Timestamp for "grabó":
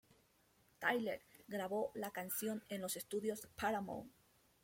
1.47-1.91